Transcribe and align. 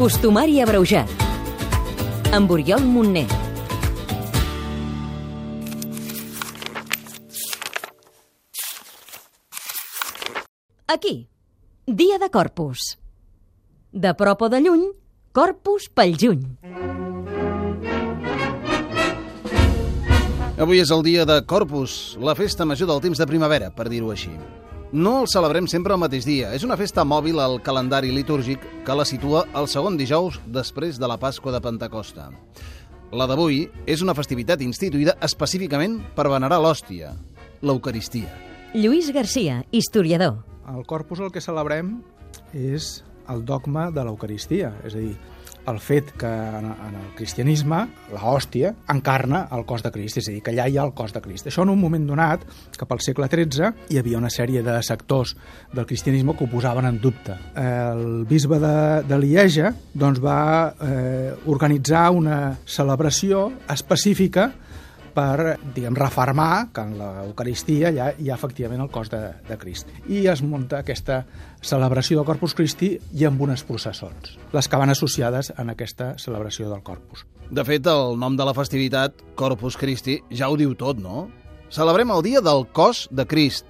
Costumari 0.00 0.62
abreujat. 0.64 1.10
Amb 2.32 2.48
Oriol 2.48 2.80
Montner. 2.88 3.26
Aquí, 10.88 11.28
dia 11.84 12.16
de 12.16 12.30
Corpus. 12.32 12.96
De 13.92 14.14
prop 14.16 14.40
o 14.40 14.48
de 14.48 14.62
lluny, 14.64 14.88
Corpus 15.36 15.90
pel 15.92 16.16
juny. 16.16 16.48
Avui 20.56 20.80
és 20.80 20.88
el 20.88 21.04
dia 21.04 21.28
de 21.28 21.42
Corpus, 21.44 22.16
la 22.16 22.32
festa 22.40 22.64
major 22.64 22.88
del 22.88 23.04
temps 23.04 23.20
de 23.20 23.28
primavera, 23.28 23.68
per 23.68 23.90
dir-ho 23.92 24.16
així. 24.16 24.32
No 24.92 25.20
el 25.20 25.28
celebrem 25.30 25.68
sempre 25.70 25.94
el 25.94 26.00
mateix 26.02 26.24
dia. 26.26 26.48
És 26.50 26.64
una 26.66 26.74
festa 26.74 27.04
mòbil 27.06 27.38
al 27.38 27.60
calendari 27.62 28.10
litúrgic 28.10 28.64
que 28.82 28.94
la 28.98 29.04
situa 29.06 29.44
el 29.54 29.68
segon 29.70 29.94
dijous 29.94 30.40
després 30.50 30.98
de 30.98 31.06
la 31.06 31.18
Pasqua 31.22 31.52
de 31.54 31.60
Pentecosta. 31.62 32.26
La 33.14 33.28
d'avui 33.30 33.60
és 33.86 34.02
una 34.02 34.16
festivitat 34.18 34.64
instituïda 34.66 35.14
específicament 35.22 36.00
per 36.16 36.26
venerar 36.26 36.58
l'hòstia, 36.58 37.12
l'Eucaristia. 37.62 38.34
Lluís 38.74 39.12
Garcia, 39.14 39.60
historiador. 39.70 40.42
Al 40.66 40.82
Corpus 40.86 41.22
el 41.22 41.30
que 41.30 41.42
celebrem 41.42 42.00
és 42.50 43.04
el 43.30 43.44
dogma 43.46 43.92
de 43.94 44.02
l'Eucaristia, 44.02 44.72
és 44.82 44.98
a 44.98 45.04
dir, 45.04 45.14
el 45.68 45.78
fet 45.82 46.12
que 46.18 46.28
en, 46.28 46.70
en 46.72 46.94
el 46.96 47.08
cristianisme 47.18 47.80
la 48.12 48.22
hòstia 48.32 48.72
encarna 48.92 49.42
el 49.52 49.64
cos 49.68 49.84
de 49.84 49.92
Crist, 49.94 50.20
és 50.20 50.28
a 50.28 50.34
dir, 50.34 50.42
que 50.44 50.54
allà 50.54 50.68
hi 50.68 50.78
ha 50.78 50.86
el 50.86 50.94
cos 50.96 51.14
de 51.14 51.22
Crist. 51.24 51.50
Això 51.50 51.64
en 51.66 51.72
un 51.74 51.80
moment 51.80 52.06
donat, 52.08 52.46
cap 52.78 52.92
al 52.94 53.02
segle 53.04 53.28
XIII, 53.30 53.72
hi 53.90 54.00
havia 54.00 54.20
una 54.20 54.32
sèrie 54.32 54.64
de 54.66 54.78
sectors 54.86 55.36
del 55.74 55.86
cristianisme 55.86 56.36
que 56.36 56.46
ho 56.46 56.50
posaven 56.50 56.88
en 56.88 57.00
dubte. 57.02 57.36
El 57.60 58.24
bisbe 58.30 58.60
de, 58.62 58.74
de 59.08 59.20
Lieja 59.20 59.74
doncs, 59.92 60.22
va 60.22 60.40
eh, 60.80 61.30
organitzar 61.50 62.08
una 62.16 62.40
celebració 62.66 63.50
específica 63.70 64.50
per, 65.14 65.56
diguem, 65.74 65.96
refermar 65.98 66.70
que 66.74 66.84
en 66.86 66.94
l'Eucaristia 66.98 67.90
ja 67.94 68.10
hi 68.16 68.30
ha 68.30 68.38
efectivament 68.38 68.84
el 68.84 68.90
cos 68.92 69.10
de, 69.12 69.20
de 69.48 69.58
Crist. 69.60 69.90
I 70.08 70.24
es 70.32 70.42
munta 70.46 70.80
aquesta 70.80 71.24
celebració 71.62 72.20
del 72.20 72.28
Corpus 72.28 72.54
Christi 72.56 72.94
i 73.18 73.26
amb 73.28 73.42
unes 73.44 73.64
processons, 73.68 74.36
les 74.54 74.70
que 74.70 74.80
van 74.80 74.92
associades 74.94 75.52
en 75.58 75.74
aquesta 75.74 76.14
celebració 76.18 76.70
del 76.70 76.82
Corpus. 76.86 77.26
De 77.50 77.64
fet, 77.66 77.86
el 77.90 78.16
nom 78.20 78.36
de 78.38 78.46
la 78.46 78.54
festivitat, 78.54 79.22
Corpus 79.34 79.76
Christi, 79.76 80.20
ja 80.30 80.48
ho 80.50 80.58
diu 80.58 80.76
tot, 80.78 81.00
no? 81.02 81.28
Celebrem 81.70 82.10
el 82.14 82.22
dia 82.26 82.42
del 82.42 82.66
cos 82.74 83.08
de 83.10 83.26
Crist. 83.26 83.66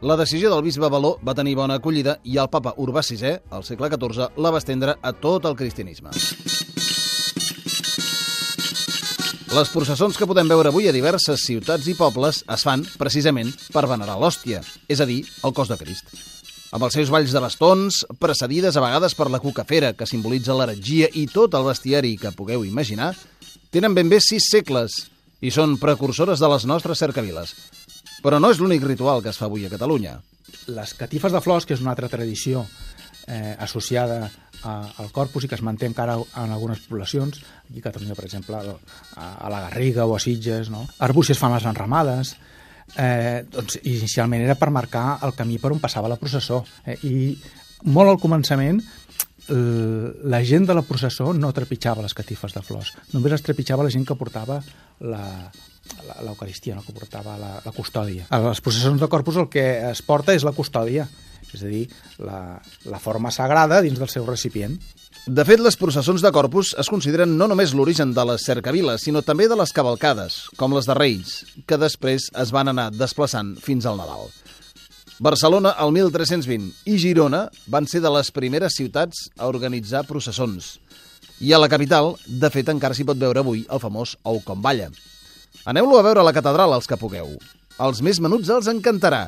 La 0.00 0.16
decisió 0.16 0.52
del 0.52 0.62
bisbe 0.62 0.88
Baló 0.88 1.16
va 1.26 1.34
tenir 1.34 1.56
bona 1.58 1.80
acollida 1.80 2.18
i 2.22 2.38
el 2.38 2.50
papa 2.52 2.76
Urbà 2.78 3.02
VI, 3.02 3.38
al 3.50 3.66
segle 3.66 3.90
XIV, 3.90 4.30
la 4.38 4.54
va 4.54 4.62
estendre 4.62 4.94
a 5.02 5.12
tot 5.12 5.48
el 5.48 5.58
cristianisme. 5.58 6.14
Les 9.48 9.70
processons 9.72 10.12
que 10.20 10.26
podem 10.28 10.48
veure 10.50 10.68
avui 10.68 10.90
a 10.90 10.92
diverses 10.92 11.40
ciutats 11.46 11.86
i 11.88 11.94
pobles 11.96 12.42
es 12.52 12.64
fan 12.66 12.82
precisament 13.00 13.48
per 13.72 13.86
venerar 13.88 14.18
l'hòstia, 14.20 14.58
és 14.92 15.00
a 15.00 15.06
dir, 15.08 15.22
el 15.46 15.54
cos 15.56 15.70
de 15.72 15.78
Crist. 15.80 16.10
Amb 16.76 16.84
els 16.84 16.98
seus 16.98 17.08
balls 17.08 17.32
de 17.32 17.40
bastons, 17.40 18.02
precedides 18.20 18.76
a 18.76 18.82
vegades 18.84 19.16
per 19.16 19.30
la 19.32 19.40
cucafera, 19.40 19.94
que 19.96 20.06
simbolitza 20.06 20.52
l'heretgia 20.52 21.08
i 21.16 21.24
tot 21.32 21.56
el 21.56 21.64
bestiari 21.64 22.12
que 22.20 22.34
pugueu 22.36 22.66
imaginar, 22.68 23.14
tenen 23.72 23.96
ben 23.96 24.12
bé 24.12 24.20
sis 24.20 24.50
segles 24.52 24.98
i 25.40 25.48
són 25.54 25.78
precursores 25.80 26.44
de 26.44 26.52
les 26.52 26.68
nostres 26.68 27.00
cercaviles. 27.00 27.54
Però 28.20 28.36
no 28.42 28.52
és 28.52 28.60
l'únic 28.60 28.84
ritual 28.84 29.24
que 29.24 29.32
es 29.32 29.40
fa 29.40 29.48
avui 29.48 29.64
a 29.64 29.72
Catalunya. 29.72 30.18
Les 30.76 30.92
catifes 30.92 31.32
de 31.32 31.40
flors, 31.40 31.64
que 31.64 31.72
és 31.72 31.80
una 31.80 31.96
altra 31.96 32.12
tradició 32.12 32.66
eh, 33.24 33.56
associada 33.56 34.26
al 34.64 35.10
corpus 35.12 35.44
i 35.44 35.48
que 35.50 35.56
es 35.58 35.62
manté 35.62 35.86
encara 35.86 36.16
en 36.18 36.52
algunes 36.52 36.80
poblacions, 36.86 37.42
aquí 37.68 37.80
a 37.80 37.88
Catalunya, 37.88 38.16
per 38.18 38.26
exemple, 38.26 38.58
a, 38.58 39.50
la 39.50 39.60
Garriga 39.68 40.06
o 40.06 40.16
a 40.16 40.20
Sitges, 40.20 40.70
no? 40.70 40.86
Arbúcies 41.04 41.38
fan 41.38 41.54
les 41.54 41.66
enramades, 41.68 42.34
eh, 42.96 43.44
doncs 43.52 43.78
inicialment 43.84 44.42
era 44.42 44.58
per 44.58 44.70
marcar 44.74 45.18
el 45.22 45.36
camí 45.38 45.58
per 45.62 45.72
on 45.74 45.82
passava 45.82 46.10
la 46.10 46.18
processó. 46.20 46.64
Eh, 46.84 46.98
I 47.06 47.92
molt 47.94 48.10
al 48.10 48.22
començament 48.22 48.82
la 49.48 50.42
gent 50.44 50.66
de 50.68 50.74
la 50.76 50.82
processó 50.84 51.32
no 51.32 51.52
trepitjava 51.56 52.02
les 52.04 52.12
catifes 52.12 52.52
de 52.52 52.60
flors, 52.60 52.92
només 53.14 53.32
les 53.32 53.44
trepitjava 53.44 53.86
la 53.86 53.92
gent 53.92 54.04
que 54.04 54.16
portava 54.18 54.58
la, 55.00 55.22
l'Eucaristia, 56.24 56.74
no? 56.76 56.84
que 56.84 56.92
portava 56.92 57.38
la, 57.40 57.54
la 57.64 57.72
custòdia. 57.72 58.26
A 58.28 58.42
les 58.44 58.60
processons 58.60 59.00
de 59.00 59.08
Corpus 59.08 59.38
el 59.40 59.48
que 59.48 59.64
es 59.88 60.02
porta 60.04 60.36
és 60.36 60.44
la 60.44 60.52
custòdia, 60.52 61.08
és 61.54 61.62
a 61.62 61.68
dir, 61.70 61.84
la, 62.20 62.58
la 62.88 63.00
forma 63.02 63.32
sagrada 63.34 63.80
dins 63.84 63.98
del 63.98 64.10
seu 64.12 64.26
recipient. 64.26 64.76
De 65.28 65.44
fet, 65.44 65.60
les 65.60 65.76
processons 65.76 66.22
de 66.24 66.32
Corpus 66.32 66.74
es 66.80 66.88
consideren 66.88 67.34
no 67.36 67.48
només 67.50 67.74
l'origen 67.76 68.14
de 68.16 68.24
les 68.30 68.44
cercaviles, 68.48 69.02
sinó 69.04 69.20
també 69.20 69.48
de 69.48 69.58
les 69.60 69.74
cavalcades, 69.76 70.46
com 70.56 70.72
les 70.72 70.88
de 70.88 70.96
Reis, 70.96 71.42
que 71.68 71.76
després 71.80 72.30
es 72.32 72.52
van 72.54 72.72
anar 72.72 72.90
desplaçant 72.94 73.56
fins 73.60 73.84
al 73.84 74.00
Nadal. 74.00 74.30
Barcelona, 75.18 75.74
el 75.82 75.92
1320, 75.92 76.70
i 76.86 76.96
Girona 77.02 77.48
van 77.66 77.88
ser 77.90 78.00
de 78.04 78.12
les 78.14 78.30
primeres 78.30 78.76
ciutats 78.78 79.26
a 79.36 79.48
organitzar 79.50 80.04
processons. 80.06 80.76
I 81.42 81.52
a 81.52 81.58
la 81.58 81.68
capital, 81.70 82.14
de 82.26 82.50
fet, 82.54 82.70
encara 82.70 82.94
s'hi 82.94 83.06
pot 83.06 83.18
veure 83.18 83.42
avui 83.42 83.64
el 83.66 83.82
famós 83.82 84.14
Ou 84.22 84.38
com 84.46 84.62
balla. 84.62 84.88
Aneu-lo 85.66 85.98
a 85.98 86.04
veure 86.06 86.22
a 86.22 86.26
la 86.26 86.32
catedral, 86.32 86.72
els 86.74 86.86
que 86.86 86.96
pugueu. 86.96 87.34
Els 87.82 88.00
més 88.02 88.22
menuts 88.22 88.48
els 88.54 88.70
encantarà. 88.70 89.26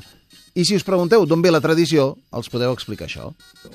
I 0.59 0.65
si 0.67 0.75
us 0.75 0.83
pregunteu 0.87 1.23
d'on 1.31 1.43
ve 1.45 1.53
la 1.53 1.61
tradició, 1.63 2.09
els 2.35 2.51
podeu 2.51 2.73
explicar 2.75 3.07
això. 3.07 3.29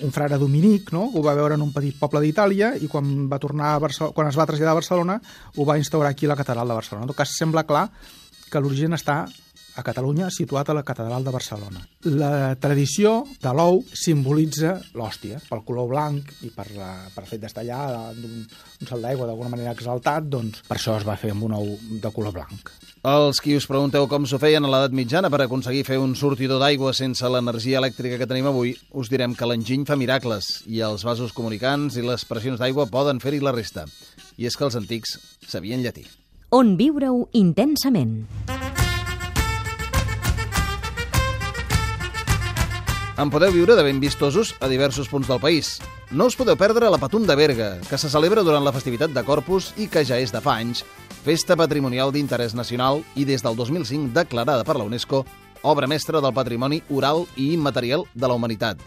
Un 0.04 0.12
frare 0.12 0.40
dominic 0.42 0.92
no? 0.96 1.06
ho 1.14 1.24
va 1.24 1.36
veure 1.38 1.56
en 1.56 1.64
un 1.64 1.72
petit 1.76 1.96
poble 2.00 2.20
d'Itàlia 2.24 2.74
i 2.76 2.90
quan, 2.92 3.30
va 3.32 3.40
tornar 3.40 3.72
a 3.74 3.80
Barcelona, 3.80 4.16
quan 4.18 4.28
es 4.28 4.36
va 4.36 4.48
traslladar 4.50 4.74
a 4.76 4.82
Barcelona 4.82 5.16
ho 5.56 5.68
va 5.68 5.78
instaurar 5.80 6.12
aquí 6.12 6.28
a 6.28 6.34
la 6.34 6.40
catedral 6.40 6.68
de 6.68 6.78
Barcelona. 6.82 7.08
En 7.08 7.14
tot 7.14 7.20
cas, 7.22 7.32
sembla 7.40 7.64
clar 7.64 7.88
que 8.52 8.60
l'origen 8.60 8.98
està 8.98 9.24
a 9.76 9.84
Catalunya, 9.84 10.30
situat 10.32 10.70
a 10.70 10.78
la 10.78 10.84
Catedral 10.88 11.24
de 11.26 11.34
Barcelona. 11.36 11.84
La 12.08 12.56
tradició 12.62 13.26
de 13.44 13.54
l'ou 13.56 13.82
simbolitza 13.94 14.78
l'hòstia, 14.96 15.42
pel 15.50 15.66
color 15.68 15.90
blanc 15.92 16.32
i 16.48 16.52
per, 16.56 16.70
la, 16.76 16.94
per 17.14 17.26
el 17.26 17.32
fet 17.32 17.44
d'estar 17.44 17.66
allà 17.66 18.14
d'un 18.16 18.46
un 18.82 18.90
salt 18.90 19.02
d'aigua 19.02 19.28
d'alguna 19.28 19.52
manera 19.52 19.74
exaltat, 19.74 20.28
doncs 20.30 20.64
per 20.68 20.78
això 20.78 20.96
es 21.00 21.06
va 21.08 21.18
fer 21.20 21.32
amb 21.34 21.46
un 21.48 21.56
ou 21.58 21.76
de 22.02 22.12
color 22.14 22.34
blanc. 22.36 22.72
Els 23.06 23.40
qui 23.42 23.56
us 23.58 23.68
pregunteu 23.70 24.08
com 24.10 24.26
s'ho 24.26 24.40
feien 24.42 24.66
a 24.66 24.72
l'edat 24.72 24.96
mitjana 24.98 25.30
per 25.30 25.44
aconseguir 25.44 25.86
fer 25.88 26.00
un 26.02 26.16
sortidor 26.18 26.60
d'aigua 26.62 26.94
sense 26.98 27.30
l'energia 27.30 27.80
elèctrica 27.82 28.20
que 28.22 28.30
tenim 28.30 28.50
avui, 28.50 28.76
us 28.94 29.12
direm 29.14 29.36
que 29.38 29.48
l'enginy 29.50 29.86
fa 29.88 29.98
miracles 30.00 30.64
i 30.66 30.82
els 30.86 31.06
vasos 31.06 31.34
comunicants 31.36 31.98
i 31.98 32.06
les 32.06 32.26
pressions 32.26 32.62
d'aigua 32.62 32.90
poden 32.90 33.22
fer-hi 33.24 33.44
la 33.44 33.56
resta. 33.56 33.86
I 34.38 34.50
és 34.50 34.58
que 34.58 34.68
els 34.68 34.78
antics 34.82 35.20
sabien 35.48 35.86
llatí. 35.86 36.06
On 36.56 36.76
viure-ho 36.78 37.26
intensament. 37.34 38.22
En 43.16 43.30
podeu 43.32 43.54
viure 43.56 43.78
de 43.78 43.84
ben 43.86 44.02
vistosos 44.04 44.58
a 44.60 44.68
diversos 44.68 45.08
punts 45.08 45.30
del 45.30 45.40
país. 45.40 45.78
No 46.12 46.26
us 46.28 46.36
podeu 46.36 46.58
perdre 46.60 46.90
la 46.92 47.00
Patum 47.00 47.24
de 47.24 47.38
Berga, 47.40 47.70
que 47.88 47.98
se 47.98 48.10
celebra 48.12 48.44
durant 48.44 48.66
la 48.66 48.74
festivitat 48.76 49.14
de 49.16 49.24
Corpus 49.24 49.70
i 49.80 49.88
que 49.88 50.04
ja 50.04 50.18
és 50.20 50.36
de 50.36 50.42
fa 50.44 50.58
anys 50.60 50.84
festa 51.24 51.56
patrimonial 51.56 52.12
d'interès 52.12 52.54
nacional 52.60 53.06
i 53.16 53.24
des 53.24 53.42
del 53.42 53.56
2005 53.56 54.12
declarada 54.14 54.68
per 54.68 54.76
la 54.76 54.84
UNESCO 54.84 55.24
obra 55.64 55.88
mestra 55.88 56.20
del 56.20 56.36
patrimoni 56.36 56.82
oral 56.92 57.24
i 57.40 57.54
immaterial 57.54 58.04
de 58.14 58.28
la 58.28 58.36
humanitat. 58.36 58.84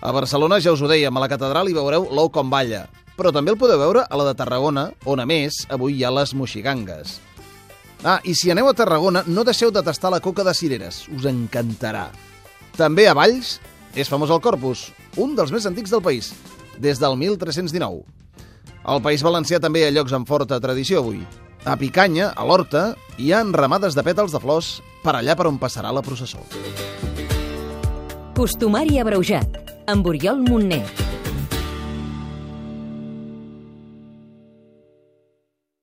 A 0.00 0.10
Barcelona, 0.10 0.58
ja 0.58 0.72
us 0.72 0.80
ho 0.80 0.88
dèiem, 0.88 1.12
a 1.12 1.20
la 1.20 1.28
catedral 1.28 1.68
hi 1.68 1.76
veureu 1.76 2.08
l'ou 2.10 2.32
com 2.32 2.48
balla, 2.48 2.86
però 3.14 3.30
també 3.30 3.52
el 3.52 3.60
podeu 3.60 3.78
veure 3.78 4.08
a 4.08 4.16
la 4.16 4.32
de 4.32 4.38
Tarragona, 4.40 4.88
on 5.04 5.20
a 5.20 5.28
més 5.28 5.66
avui 5.68 6.00
hi 6.00 6.04
ha 6.04 6.16
les 6.16 6.32
moxigangues. 6.32 7.20
Ah, 8.04 8.20
i 8.24 8.32
si 8.34 8.50
aneu 8.50 8.72
a 8.72 8.74
Tarragona, 8.76 9.22
no 9.28 9.44
deixeu 9.44 9.70
de 9.70 9.84
tastar 9.84 10.10
la 10.16 10.24
coca 10.24 10.44
de 10.44 10.56
cireres, 10.56 11.04
us 11.12 11.28
encantarà. 11.28 12.08
També 12.74 13.06
a 13.06 13.14
Valls 13.14 13.58
és 13.94 14.10
famós 14.10 14.32
el 14.34 14.42
Corpus, 14.42 14.88
un 15.22 15.36
dels 15.38 15.52
més 15.54 15.66
antics 15.70 15.92
del 15.94 16.02
país, 16.02 16.32
des 16.82 16.98
del 16.98 17.14
1319. 17.20 18.02
Al 18.84 19.00
País 19.00 19.22
Valencià 19.24 19.60
també 19.62 19.84
hi 19.84 19.86
ha 19.88 19.94
llocs 19.94 20.12
amb 20.12 20.28
forta 20.28 20.58
tradició 20.60 21.00
avui. 21.00 21.22
A 21.64 21.78
Picanya, 21.80 22.32
a 22.34 22.44
l'Horta, 22.44 22.90
hi 23.16 23.30
ha 23.32 23.44
enramades 23.46 23.94
de 23.96 24.04
pètals 24.04 24.34
de 24.34 24.42
flors 24.42 24.74
per 25.04 25.14
allà 25.16 25.38
per 25.38 25.46
on 25.48 25.62
passarà 25.62 25.94
la 25.94 26.02
processó. 26.04 26.42
Costumari 28.34 28.98
abreujat. 28.98 29.62
Amb 29.86 30.06
Oriol 30.10 30.42
Montner. 30.42 31.03